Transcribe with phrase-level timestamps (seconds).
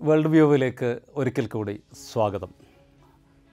[0.00, 2.50] World വ്യൂവിലേക്ക് ഒരിക്കൽ കൂടി സ്വാഗതം.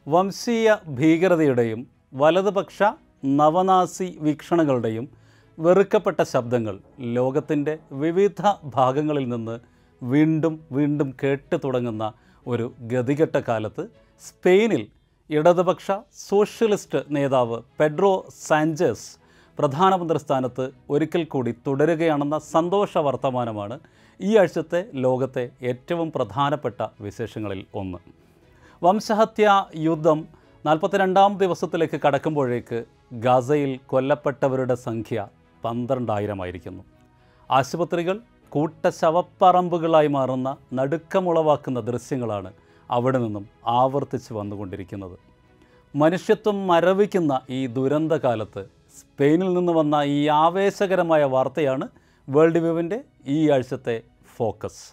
[0.07, 2.77] വംശീയ ഭീകരതയുടെയും വലതുപക്ഷ
[3.23, 5.05] നവനാസി വീക്ഷണങ്ങളുടെയും
[5.57, 6.75] വെറുക്കപ്പെട്ട ശബ്ദങ്ങൾ
[7.13, 8.41] ലോകത്തിന്റെ വിവിധ
[8.75, 9.55] ഭാഗങ്ങളിൽ നിന്ന്
[10.01, 12.05] വീണ്ടും വീണ്ടും കേട്ടു തുടങ്ങുന്ന
[12.45, 13.83] ഒരു ഗതികെട്ട കാലത്ത്
[14.21, 14.83] സ്പെയിനിൽ
[15.29, 15.87] ഇടതുപക്ഷ
[16.27, 18.13] സോഷ്യലിസ്റ്റ് നേതാവ് പെഡ്രോ
[18.47, 19.07] സാഞ്ചസ്
[19.59, 23.77] പ്രധാനമന്ത്രി സ്ഥാനത്ത് ഒരിക്കൽ കൂടി തുടരുകയാണെന്ന സന്തോഷ വർത്തമാനമാണ്
[24.19, 27.97] ഈ ആഴ്ചത്തെ ലോകത്തെ ഏറ്റവും പ്രധാനപ്പെട്ട വിശേഷങ്ങളിൽ ഒന്ന്.
[28.83, 30.19] വംശഹത്യ യുദ്ധം
[30.65, 32.79] നാൽപ്പത്തിരണ്ടാം ദിവസത്തിലേക്ക് കടക്കുമ്പോഴേക്ക്
[33.25, 35.27] ഗാസയിൽ കൊല്ലപ്പെട്ടവരുടെ സംഖ്യ
[35.63, 36.83] പന്ത്രണ്ടായിരമായിരിക്കുന്നു
[37.51, 38.19] ആശുപത്രികൾ
[38.51, 42.51] കൂട്ട ശവപ്പറമ്പുകളായി മാറുന്ന നടുക്കമുളവാക്കുന്ന ദൃശ്യങ്ങളാണ്
[42.89, 45.17] അവിടെ നിന്നും ആവർത്തിച്ച് വന്നുകൊണ്ടിരിക്കുന്നത്.
[45.95, 48.63] മനുഷ്യത്വം മരവിക്കുന്ന ഈ ദുരന്തകാലത്ത്
[48.97, 51.87] സ്പെയിനിൽ നിന്ന് വന്ന ഈ ആവേശകരമായ വാർത്തയാണ്
[52.27, 54.01] വേൾഡ് വ്യൂവിന്റെ ഈ ആഴ്ചത്തെ
[54.37, 54.83] ഫോക്കസ്.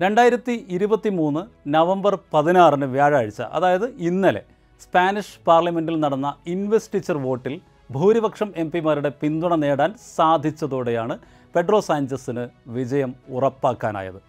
[0.00, 1.40] രണ്ടായിരത്തി ഇരുപത്തി മൂന്ന്
[1.76, 4.42] നവംബർ പതിനാറിന് വ്യാഴാഴ്ച അതായത് ഇന്നലെ
[4.82, 7.54] സ്പാനിഷ് പാർലമെന്റിൽ നടന്ന ഇൻവെസ്റ്റിച്ചർ വോട്ടിൽ
[7.90, 11.14] ഭൂരിപക്ഷം എം പിമാരുടെ പിന്തുണ നേടാൻ സാധിച്ചതോടെയാണ്
[11.54, 12.44] പെഡ്രോ സാഞ്ചസിന്
[12.76, 14.20] വിജയം ഉറപ്പാക്കാനായത്.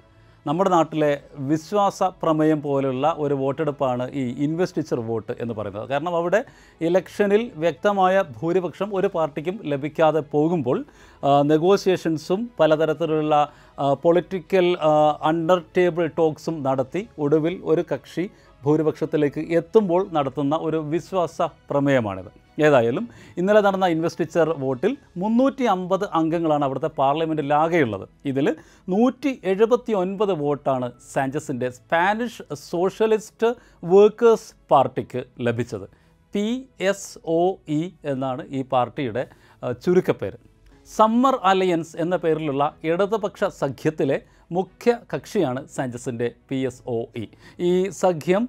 [0.50, 1.10] നമ്മുടെ നാട്ടിലെ
[1.50, 5.86] വിശ്വാസ പ്രമേയം പോലുള്ള ഒരു വോട്ടെടുപ്പാണ് ഈ ഇൻവെസ്റ്റിച്ചർ വോട്ട് എന്ന് പറയുന്നത്.
[5.92, 6.40] കാരണം അവിടെ
[6.82, 10.78] ഇലക്ഷനിൽ വ്യക്തമായ ഭൂരിപക്ഷം ഒരു പാർട്ടിക്കും ലഭിക്കാതെ പോകുമ്പോൾ
[11.52, 13.36] നെഗോസിയേഷൻസും പലതരത്തിലുള്ള
[14.06, 14.68] പൊളിറ്റിക്കൽ
[15.32, 18.26] അണ്ടർ ടേബിൾ ടോക്സും നടത്തി ഒടുവിൽ ഒരു കക്ഷി
[18.64, 21.38] ഭൂരിപക്ഷത്തിലേക്ക് എത്തുമ്പോൾ നടത്തുന്ന ഒരു വിശ്വാസ
[21.70, 22.32] പ്രമേയമാണിത്.
[22.68, 23.06] ഏതായാലും
[23.40, 28.48] ഇന്നലെ നടന്ന ഇൻവെസ്റ്റിച്ചർ വോട്ടിൽ മുന്നൂറ്റി അമ്പത് അംഗങ്ങളാണ് അവിടുത്തെ പാർലമെന്റിലാകെയുള്ളത് ഇതിൽ
[28.94, 33.50] നൂറ്റി എഴുപത്തി ഒൻപത് വോട്ടാണ് സാഞ്ചസിന്റെ സ്പാനിഷ് സോഷ്യലിസ്റ്റ്
[33.94, 35.88] വർക്കേഴ്സ് പാർട്ടിക്ക് ലഭിച്ചത്.
[36.34, 36.48] പി
[36.90, 37.42] എസ് ഒ
[37.80, 37.82] ഇ
[38.14, 39.24] എന്നാണ് ഈ പാർട്ടിയുടെ
[39.86, 40.38] ചുരുക്കപ്പേര്.
[40.90, 44.18] സമ്മർ അലയൻസ് എന്ന പേരിലുള്ള ഇടതുപക്ഷ സഖ്യത്തിലെ
[44.56, 47.26] മുഖ്യ കക്ഷിയാണ് സാഞ്ചസിന്റെ പി എസ് ഒ ഇ.
[47.70, 47.72] ഈ
[48.04, 48.44] സഖ്യം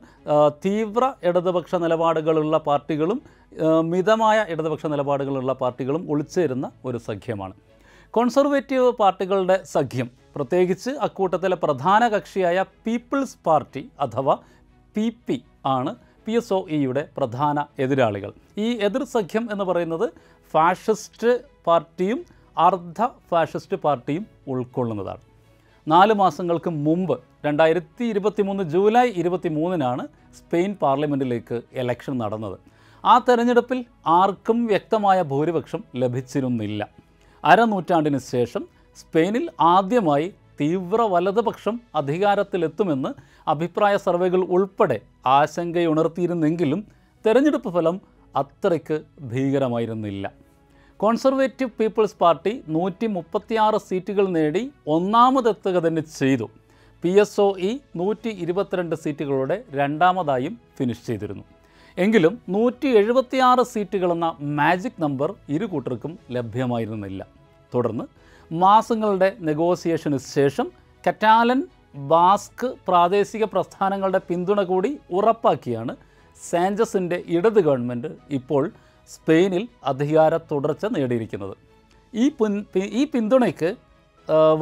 [0.65, 3.19] തീവ്ര ഇടതുപക്ഷ നിലപാടുകളുള്ള പാർട്ടികളും
[3.93, 7.55] മിതമായ ഇടതുപക്ഷ നിലപാടുകളുള്ള പാർട്ടികളും ഒളിച്ചേരുന്ന ഒരു സഖ്യമാണ്.
[8.17, 14.35] കോൺസർവേറ്റീവ് പാർട്ടികളുടെ സഖ്യം പ്രത്യേകിച്ച് അക്കൂട്ടത്തിലെ പ്രധാന കക്ഷിയായ പീപ്പിൾസ് പാർട്ടി അഥവാ
[14.97, 15.37] പി പി
[15.77, 15.93] ആണ്
[16.27, 18.31] പി എസ് ഒ ഇയുടെ പ്രധാന എതിരാളികൾ.
[18.67, 20.07] ഈ എതിർ സഖ്യം എന്ന് പറയുന്നത്
[20.55, 21.33] ഫാഷിസ്റ്റ്
[21.67, 22.21] പാർട്ടിയും
[22.67, 23.01] അർദ്ധ
[23.31, 25.23] ഫാഷിസ്റ്റ് പാർട്ടിയും ഉൾക്കൊള്ളുന്നതാണ്.
[25.87, 27.15] നാല് മാസങ്ങൾക്ക് മുമ്പ്
[27.45, 30.09] രണ്ടായിരത്തി ഇരുപത്തി മൂന്ന് ജൂലൈ ഇരുപത്തി മൂന്നിനാണ്
[30.39, 32.59] സ്പെയിൻ പാർലമെന്റിലേക്ക് എലക്ഷൻ നടന്നത്.
[33.05, 36.89] ആ തെരഞ്ഞെടുപ്പിൽ ആർക്കും വ്യക്തമായ ഭൂരിപക്ഷം ലഭിച്ചിരുന്നില്ല.
[37.45, 38.65] അരനൂറ്റാണ്ടിന് ശേഷം
[38.97, 40.29] സ്പെയിനിൽ ആദ്യമായി
[40.61, 43.11] തീവ്ര വലതുപക്ഷം അധികാരത്തിലെത്തുമെന്ന്
[43.49, 46.81] അഭിപ്രായ സർവേകൾ ഉൾപ്പെടെ ആശങ്കയുണർത്തിയിരുന്നെങ്കിലും
[47.27, 48.01] തെരഞ്ഞെടുപ്പ് ഫലം
[48.35, 48.97] അത്രയ്ക്ക്
[49.33, 50.33] ഭീകരമായിരുന്നില്ല.
[51.01, 54.63] കോൺസർവേറ്റീവ് പീപ്പിൾസ് പാർട്ടി നൂറ്റി മുപ്പത്തിയാറ് സീറ്റുകൾ നേടി
[54.95, 56.47] ഒന്നാമതെത്തുക തന്നെ ചെയ്തു.
[57.05, 61.45] പി എസ് ഒ ഇ നൂറ്റി ഇരുപത്തിരണ്ട് സീറ്റുകളോടെ രണ്ടാമതായും ഫിനിഷ് ചെയ്തിരുന്നു.
[62.05, 64.29] എങ്കിലും നൂറ്റി എഴുപത്തിയാറ് സീറ്റുകളെന്ന
[64.59, 67.21] മാജിക് നമ്പർ ഇരു കൂട്ടർക്കും ലഭ്യമായിരുന്നില്ല.
[67.73, 68.07] തുടർന്ന്
[68.51, 70.69] മാസങ്ങളുടെ നെഗോസിയേഷന് ശേഷം
[71.05, 71.63] കറ്റാലൻ
[72.13, 75.95] ബാസ്ക് പ്രാദേശിക പ്രസ്ഥാനങ്ങളുടെ പിന്തുണ കൂടി ഉറപ്പാക്കിയാണ്
[76.37, 78.63] സാഞ്ചസിന്റെ ഇടത് ഗവൺമെന്റ് ഇപ്പോൾ
[79.15, 81.55] സ്പെയിനിൽ അധികാര തുടർച്ച നേടിയിരിക്കുന്നത്.
[82.15, 82.53] ഈ പിൻ
[83.01, 83.71] ഈ പിന്തുണയ്ക്ക്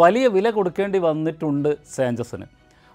[0.03, 2.47] വലിയ വില കൊടുക്കേണ്ടി വന്നിട്ടുണ്ട് സാഞ്ചസിന്.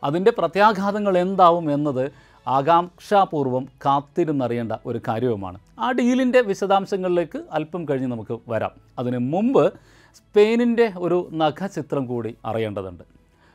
[0.04, 2.06] അതിന്റെ പ്രത്യാഘാതങ്ങൾ എന്താവും എന്നത്
[2.48, 5.58] ആകാംക്ഷാപൂർവം കാത്തിരുന്നറിയേണ്ട ഒരു കാര്യവുമാണ്.
[5.80, 8.74] ആ ഡീലിന്റെ വിശദാംശങ്ങളിലേക്ക് അല്പം കഴിഞ്ഞ് നമുക്ക് വരാം.
[9.00, 9.66] അതിന് മുമ്പ്
[10.20, 13.04] സ്പെയിനിന്റെ ഒരു നഖചിത്രം കൂടി അറിയേണ്ടതുണ്ട്.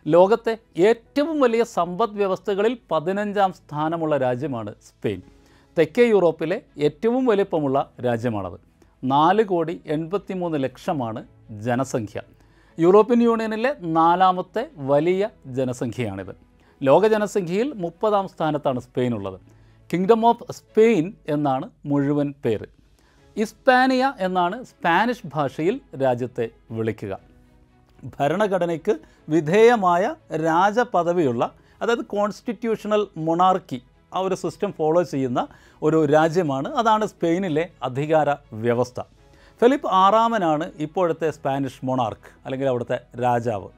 [0.07, 0.55] ലോകത്തെ
[0.91, 5.21] ഏറ്റവും വലിയ സമ്പദ് വ്യവസ്ഥകളിൽ പതിനഞ്ചാം സ്ഥാനമുള്ള രാജ്യമാണ് സ്പെയിൻ.
[5.79, 8.61] തെക്കേ യൂറോപ്പിലെ ഏറ്റവും വലിപ്പമുള്ള രാജ്യമാണത്.
[9.05, 12.23] നാല് കോടി എൺപത്തി മൂന്ന് ലക്ഷമാണ് ജനസംഖ്യ.
[12.79, 16.37] യൂറോപ്യൻ യൂണിയനിലെ നാലാമത്തെ വലിയ ജനസംഖ്യയാണിത്.
[16.83, 19.41] ലോക ജനസംഖ്യയിൽ മുപ്പതാം സ്ഥാനത്താണ് സ്പെയിൻ ഉള്ളത്
[19.93, 22.67] കിങ്ഡം ഓഫ് സ്പെയിൻ എന്നാണ് മുഴുവൻ പേര്.
[23.37, 27.19] ഇസ്പാനിയ എന്നാണ് സ്പാനിഷ് ഭാഷയിൽ രാജ്യത്തെ വിളിക്കുക.
[28.21, 33.83] ഭരണഘടനയ്ക്ക് വിധേയമായ രാജപദവിയുള്ള അതായത് കോൺസ്റ്റിറ്റ്യൂഷണൽ മൊണാർക്കി
[34.15, 35.47] ആ ഒരു സിസ്റ്റം ഫോളോ ചെയ്യുന്ന
[35.83, 36.69] ഒരു രാജ്യമാണ്.
[36.81, 39.01] അതാണ് സ്പെയിനിലെ അധികാര വ്യവസ്ഥ.
[39.61, 43.69] ഫിലിപ്പ് ആറാമനാണ് ഇപ്പോഴത്തെ സ്പാനിഷ് മൊണാർക്ക് അല്ലെങ്കിൽ അവിടുത്തെ രാജാവ്.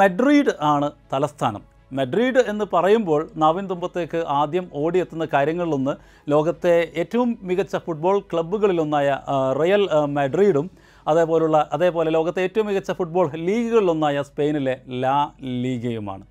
[0.00, 1.62] മെഡ്രീഡ് ആണ് തലസ്ഥാനം.
[1.92, 5.94] മെഡ്രീഡ് എന്ന് പറയുമ്പോൾ നാവിൻ തുമ്പത്തേക്ക് ആദ്യം ഓടിയെത്തുന്ന കാര്യങ്ങളിലൊന്ന്
[6.30, 9.18] ലോകത്തെ ഏറ്റവും മികച്ച ഫുട്ബോൾ ക്ലബ്ബുകളിലൊന്നായ
[9.60, 10.70] റയൽ മെഡ്രിഡും
[11.06, 16.24] അതേപോലുള്ള അതേപോലെ ലോകത്തെ ഏറ്റവും മികച്ച ഫുട്ബോൾ ലീഗുകളിലൊന്നായ സ്പെയിനിലെ ലാ ലീഗയുമാണ്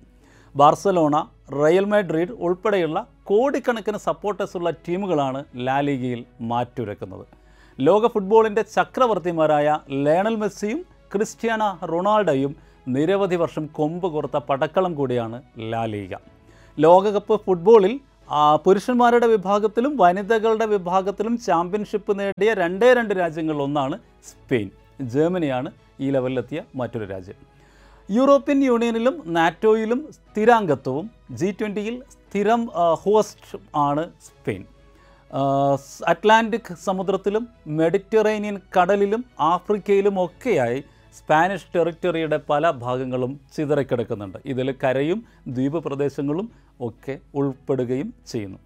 [0.56, 1.16] ബാർസലോണ
[1.60, 7.24] റയൽ മാഡ്രിഡ് ഉൾപ്പെടെയുള്ള കോടിക്കണക്കിന് സപ്പോർട്ടേഴ്സ് ഉള്ള ടീമുകളാണ് ലാലിഗയിൽ മാറ്റുരക്കുന്നത്.
[7.80, 10.80] ലോക ഫുട്ബോളിന്റെ ചക്രവർത്തിമാരായ ലയണൽ മെസ്സിയും
[11.14, 11.62] ക്രിസ്ത്യാന
[11.92, 12.52] റൊണാൾഡോയും
[12.88, 16.14] നിരവധി വർഷം കൊമ്പ് കുറുത്ത പടക്കളം കൂടിയാണ് ലാലിഗ
[16.78, 17.94] ലോകകപ്പ് ഫുട്ബോളിൽ
[18.64, 23.98] പുരുഷന്മാരുടെ വിഭാഗത്തിലും വനിതകളുടെ വിഭാഗത്തിലും ചാമ്പ്യൻഷിപ്പ് നേടിയ രണ്ടേ രണ്ട് രാജ്യങ്ങളിൽ ഒന്നാണ്
[24.30, 24.68] സ്പെയിൻ.
[25.14, 25.70] ജർമ്മനിയാണ്
[26.00, 27.51] ഈ ലെവലിലെത്തിയ മറ്റൊരു രാജ്യം.
[28.16, 31.06] യൂറോപ്യൻ യൂണിയനിലും നാറ്റോയിലും സ്ഥിരാംഗത്വവും
[31.40, 32.62] ജി ട്വന്റിയിൽ സ്ഥിരം
[33.02, 34.62] ഹോസ്റ്റ് ആണ് സ്പെയിൻ.
[36.12, 37.44] അറ്റ്ലാന്റിക് സമുദ്രത്തിലും
[37.78, 40.80] മെഡിറ്ററേനിയൻ കടലിലും ആഫ്രിക്കയിലും ഒക്കെയായി
[41.18, 44.38] സ്പാനിഷ് ടെറിറ്ററിയുടെ പല ഭാഗങ്ങളും ചിതറിക്കിടക്കുന്നുണ്ട്.
[44.52, 45.18] ഇതിൽ കരയും
[45.48, 46.48] ദ്വീപ് പ്രദേശങ്ങളും
[46.88, 48.58] ഒക്കെ ഉൾപ്പെടുകയും ചെയ്യുന്നു.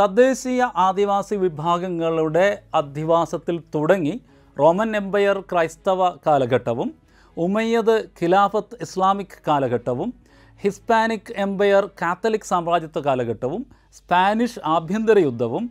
[0.00, 4.14] തദ്ദേശീയ ആദിവാസി വിഭാഗങ്ങളുടെ അധിവാസത്തിൽ തുടങ്ങി
[4.56, 6.90] റോമൻ എംപയർ ക്രൈസ്തവ കാലഘട്ടവും
[7.36, 10.10] ഉമയ്യദ് ഖിലാഫത്ത് ഇസ്ലാമിക് കാലഘട്ടവും
[10.60, 13.62] ഹിസ്പാനിക് എംപയർ കാത്തലിക് സാമ്രാജ്യത്വ കാലഘട്ടവും
[13.96, 15.64] സ്പാനിഷ് ആഭ്യന്തര യുദ്ധവും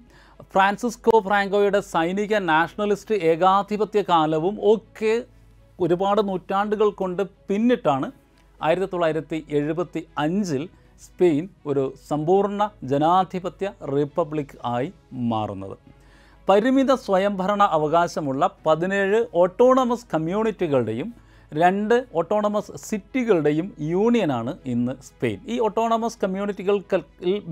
[0.54, 5.14] ഫ്രാൻസിസ്കോ ഫ്രാങ്കോയുടെ സൈനിക നാഷണലിസ്റ്റ് ഏകാധിപത്യ കാലവും ഒക്കെ
[5.80, 8.08] ഒരുപാട് നൂറ്റാണ്ടുകൾ കൊണ്ട് പിന്നിട്ടാണ്
[8.60, 10.64] ആയിരത്തി തൊള്ളായിരത്തി എഴുപത്തി അഞ്ചിൽ
[11.02, 14.90] സ്പെയിൻ ഒരു സമ്പൂർണ ജനാധിപത്യ റിപ്പബ്ലിക് ആയി
[15.32, 15.76] മാറുന്നത്.
[16.48, 21.10] പരിമിത സ്വയംഭരണ അവകാശമുള്ള പതിനേഴ് ഓട്ടോണമസ് കമ്മ്യൂണിറ്റികളുടെയും
[21.62, 25.40] രണ്ട് ഓട്ടോണമസ് സിറ്റികളുടെയും യൂണിയനാണ് ഇന്ന് സ്പെയിൻ.
[25.54, 27.02] ഈ ഓട്ടോണമസ് കമ്മ്യൂണിറ്റികൾക്കിൽ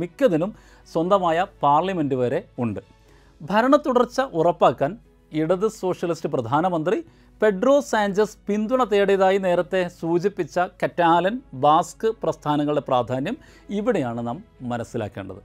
[0.02, 0.52] മിക്കതിനും
[0.94, 2.80] സ്വന്തമായ പാർലമെന്റ് വരെ ഉണ്ട്.
[3.42, 4.92] ഭരണ തുടർച്ച ഉറപ്പാക്കാൻ
[5.32, 6.98] ഇടത് സോഷ്യലിസ്റ്റ് പ്രധാനമന്ത്രി
[7.42, 13.38] പെഡ്രോ സാഞ്ചസ് പിന്തുണ തേടിയതായി നേരത്തെ സൂചിപ്പിച്ച കറ്റാലൻ ബാസ്ക് പ്രസ്ഥാനങ്ങളുടെ പ്രാധാന്യം
[13.70, 14.40] ഇവിടെയാണ് നാം
[14.72, 15.42] മനസ്സിലാക്കേണ്ടത്.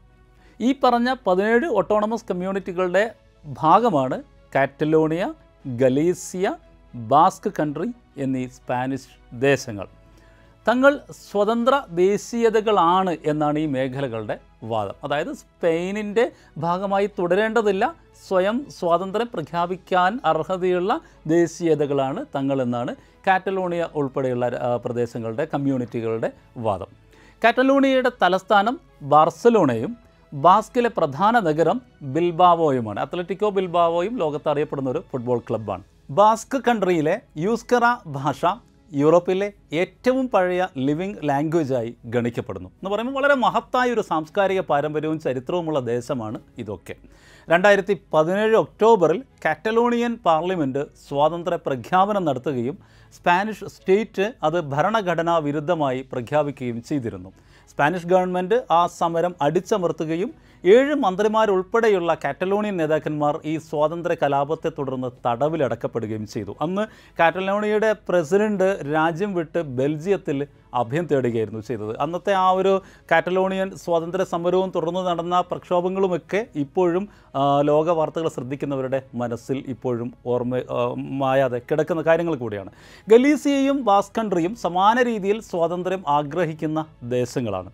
[0.61, 3.05] ഈ പറഞ്ഞ പതിനേഴ് ഓട്ടോണമസ് കമ്മ്യൂണിറ്റികളുടെ
[3.45, 4.19] ഭാഗമാണ്
[4.55, 5.25] കാറ്റലോണിയ
[5.67, 6.57] ഗലീസിയ
[6.95, 7.89] ബാസ്ക് കൺട്രി
[8.25, 9.87] എന്നീ സ്പാനിഷ് ദേശങ്ങൾ.
[10.69, 10.93] തങ്ങൾ
[11.31, 14.95] സ്വതന്ത്ര ദേശീയതകളാണ് എന്നാണ് ഈ മേഖലകളുടെ വാദം.
[15.05, 16.25] അതായത് സ്പെയിനിന്റെ
[16.59, 17.95] ഭാഗമായി തുടരേണ്ടതില്ല
[18.29, 22.95] സ്വയം സ്വാതന്ത്ര്യം പ്രഖ്യാപിക്കാൻ അർഹതയുള്ള ദേശീയതകളാണ് തങ്ങളെന്നാണ്
[23.27, 24.47] കാറ്റലോണിയ ഉൾപ്പെടെയുള്ള
[24.85, 26.91] പ്രദേശങ്ങളുടെ കമ്മ്യൂണിറ്റികളുടെ വാദം.
[27.45, 29.97] കാറ്റലോണിയയുടെ തലസ്ഥാനം ബാർസലോണയും
[30.35, 33.01] ബാസ്കിലെ പ്രധാന നഗരം ബിൽബാവോയുമാണ്.
[33.01, 35.85] അത്ലറ്റിക്കോ ബിൽബാവോയും ലോകത്ത് അറിയപ്പെടുന്ന ഒരു ഫുട്ബോൾ ക്ലബ്ബാണ്.
[36.11, 38.41] ബാസ്ക് കൺട്രിയിലെ യൂസ്കറ ഭാഷ
[38.93, 42.69] യൂറോപ്പിലെ ഏറ്റവും പഴയ ലിവിങ് ലാംഗ്വേജായി ഗണിക്കപ്പെടുന്നു.
[42.69, 46.97] എന്ന് പറയുമ്പോൾ വളരെ മഹത്തായ ഒരു സാംസ്കാരിക പാരമ്പര്യവും ചരിത്രവുമുള്ള ദേശമാണ് ഇതൊക്കെ.
[47.51, 52.79] രണ്ടായിരത്തി പതിനേഴ് ഒക്ടോബറിൽ കാറ്റലോണിയൻ പാർലമെന്റ് സ്വാതന്ത്ര്യ പ്രഖ്യാപനം നടത്തുകയും
[53.17, 57.33] സ്പാനിഷ് സ്റ്റേറ്റ് അത് ഭരണഘടനാ വിരുദ്ധമായി പ്രഖ്യാപിക്കുകയും ചെയ്തിരുന്നു.
[57.71, 60.31] സ്പാനിഷ് ഗവൺമെന്റ് ആ സമരം അടിച്ചമർത്തുകയും
[60.65, 66.53] ഏഴ് മന്ത്രിമാരുൾപ്പെടെയുള്ള കാറ്റലോണിയൻ നേതാക്കന്മാർ ഈ സ്വാതന്ത്ര്യ കലാപത്തെ തുടർന്ന് തടവിലടക്കപ്പെടുകയും ചെയ്തു.
[66.65, 66.85] അന്ന്
[67.19, 70.39] കാറ്റലോണിയയുടെ പ്രസിഡന്റ് രാജ്യം വിട്ട് ബെൽജിയത്തിൽ
[70.83, 71.93] അഭയം തേടുകയായിരുന്നു ചെയ്തത്.
[72.05, 72.73] അന്നത്തെ ആ ഒരു
[73.11, 77.07] കാറ്റലോണിയൻ സ്വാതന്ത്ര്യ സമരവും തുടർന്ന് നടന്ന പ്രക്ഷോഭങ്ങളുമൊക്കെ ഇപ്പോഴും
[77.71, 80.61] ലോക വാർത്തകൾ ശ്രദ്ധിക്കുന്നവരുടെ മനസ്സിൽ ഇപ്പോഴും ഓർമ്മ
[81.23, 82.71] മായാതെ കിടക്കുന്ന കാര്യങ്ങൾ കൂടിയാണ്.
[83.09, 86.83] ഗലീസിയയും ബാസ്കൺട്രിയും സമാന രീതിയിൽ സ്വാതന്ത്ര്യം ആഗ്രഹിക്കുന്ന
[87.17, 87.73] ദേശങ്ങളാണ്.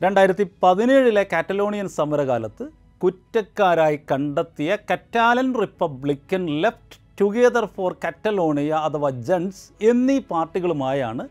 [0.00, 2.64] രണ്ടായിരത്തി പതിനേഴിലെ കാറ്റലോണിയൻ സമരകാലത്ത്
[3.02, 11.24] കുറ്റക്കാരായി കണ്ടെത്തിയ Catalan Republican Left Together for Catalonia അഥവാ ജൻസ് എന്നീ പാർട്ടികളുമായാണ്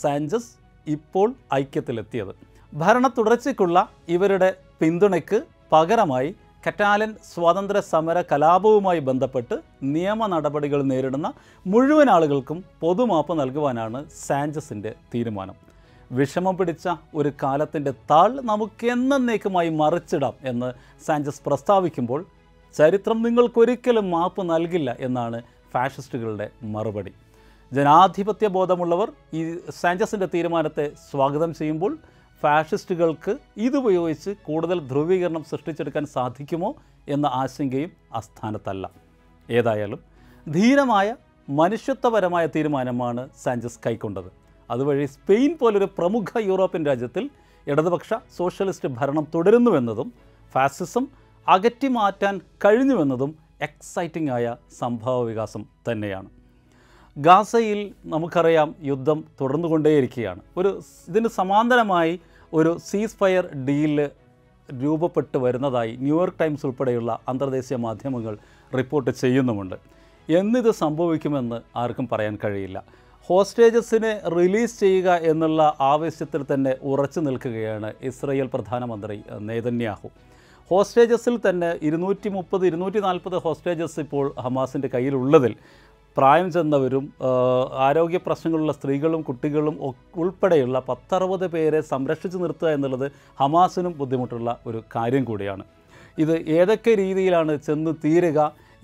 [0.00, 0.50] സാഞ്ചസ്
[0.86, 2.32] ഇപ്പോൾ ഐക്യത്തിലെത്തിയത്.
[2.72, 4.50] ഭരണ തുടർച്ചയ്ക്കുള്ള ഇവരുടെ
[4.80, 5.38] പിന്തുണയ്ക്ക്
[5.72, 6.30] പകരമായി
[6.66, 9.56] കറ്റാലൻ സ്വാതന്ത്ര്യ സമര കലാപവുമായി ബന്ധപ്പെട്ട്
[9.94, 11.28] നിയമ നടപടികൾ നേരിടുന്ന
[11.66, 15.56] മുഴുവൻ ആളുകൾക്കും പൊതുമാപ്പ് നൽകുവാനാണ് സാഞ്ചസിന്റെ തീരുമാനം.
[16.18, 20.68] വിഷമം പിടിച്ച ഒരു കാലത്തിന്റെ താൾ നമുക്ക് എന്നേക്കുമായി മറിച്ചിടാം എന്ന്
[21.06, 22.22] സാഞ്ചസ് പ്രസ്താവിക്കുമ്പോൾ
[22.74, 25.40] ചരിത്രം നിങ്ങൾക്കൊരിക്കലും മാപ്പ് നൽകില്ല എന്നാണ്
[25.72, 27.12] ഫാഷിസ്റ്റുകളുടെ മറുപടി.
[27.76, 29.42] ജനാധിപത്യ ബോധമുള്ളവർ ഈ
[29.80, 31.92] സാഞ്ചസിന്റെ തീരുമാനത്തെ സ്വാഗതം ചെയ്യുമ്പോൾ
[32.42, 33.32] ഫാഷിസ്റ്റുകൾക്ക്
[33.66, 36.70] ഇതുപയോഗിച്ച് കൂടുതൽ ധ്രുവീകരണം സൃഷ്ടിച്ചെടുക്കാൻ സാധിക്കുമോ
[37.08, 38.84] എന്ന ആശങ്കയും അസ്ഥാനത്തല്ല
[39.48, 40.00] ഏതായാലും
[40.46, 41.08] ധീരമായ
[41.48, 44.28] മനുഷ്യത്വപരമായ തീരുമാനമാണ് സാഞ്ചസ് കൈക്കൊണ്ടത്.
[44.70, 47.24] അതുവഴി സ്പെയിൻ പോലൊരു പ്രമുഖ യൂറോപ്യൻ രാജ്യത്തിൽ
[47.66, 50.08] ഇടതുപക്ഷ സോഷ്യലിസ്റ്റ് ഭരണം തുടരുന്നുവെന്നതും
[50.54, 51.04] ഫാസിസം
[51.46, 53.32] അകറ്റി മാറ്റാൻ കഴിഞ്ഞുവെന്നതും
[53.68, 54.46] എക്സൈറ്റിംഗ് ആയ
[54.80, 56.30] സംഭവ വികാസം തന്നെയാണ്.
[57.16, 60.40] ഗാസയിൽ നമുക്കറിയാം യുദ്ധം തുടർന്നുകൊണ്ടേയിരിക്കുകയാണ്.
[60.56, 62.20] ഒരു ഇതിന് സമാന്തരമായി
[62.52, 64.10] ഒരു സീസ് ഫയർ ഡീൽ
[64.68, 68.38] രൂപപ്പെട്ട് വരുന്നതായി ന്യൂയോർക്ക് ടൈംസ് ഉൾപ്പെടെയുള്ള അന്തർദേശീയ മാധ്യമങ്ങൾ
[68.76, 69.76] റിപ്പോർട്ട് ചെയ്യുന്നുമുണ്ട്.
[70.28, 72.78] എന്നിത് സംഭവിക്കുമെന്ന് ആർക്കും പറയാൻ കഴിയില്ല.
[73.28, 80.08] ഹോസ്റ്റേജസിനെ റിലീസ് ചെയ്യുക എന്നുള്ള ആവശ്യത്തിൽ തന്നെ ഉറച്ചു നിൽക്കുകയാണ് ഇസ്രയേൽ പ്രധാനമന്ത്രി നെതന്യാഹു.
[80.70, 85.54] ഹോസ്റ്റേജസിൽ തന്നെ ഇരുന്നൂറ്റി മുപ്പത് ഇരുന്നൂറ്റി നാൽപ്പത് ഹോസ്റ്റേജസ് ഇപ്പോൾ ഹമാസിന്റെ കയ്യിലുള്ളതിൽ
[86.16, 87.04] പ്രായം ചെന്നവരും
[87.86, 89.76] ആരോഗ്യ പ്രശ്നങ്ങളുള്ള സ്ത്രീകളും കുട്ടികളും
[90.22, 93.06] ഉൾപ്പെടെയുള്ള പത്തറുപത് പേരെ സംരക്ഷിച്ചു നിർത്തുക എന്നുള്ളത്
[93.40, 95.64] ഹമാസിനും ബുദ്ധിമുട്ടുള്ള ഒരു കാര്യം കൂടിയാണ്.
[96.22, 98.40] ഇത് ഏതൊക്കെ രീതിയിലാണ് ചെന്ന് തീരുക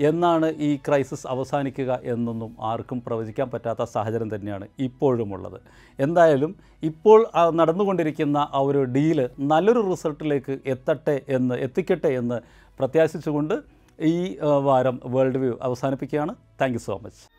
[0.08, 5.58] എന്നാണ് ഈ ക്രൈസിസ് അവസാനിക്കുക എന്നൊന്നും ആർക്കും പ്രവചിക്കാൻ പറ്റാത്ത സാഹചര്യം തന്നെയാണ് ഇപ്പോഴുമുള്ളത്.
[5.98, 6.52] എന്തായാലും
[6.90, 7.18] ഇപ്പോൾ
[7.60, 9.20] നടന്നുകൊണ്ടിരിക്കുന്ന ആ ഒരു ഡീൽ
[9.52, 12.38] നല്ലൊരു റിസൾട്ടിലേക്ക് എത്തട്ടെ എന്ന് എത്തിക്കട്ടെ എന്ന്
[12.80, 13.56] പ്രത്യാശിച്ചുകൊണ്ട്
[14.00, 16.34] ഈ വാരം വേൾഡ് വ്യൂ അവസാനിപ്പിക്കുകയാണ്.
[16.60, 17.37] Thank so much.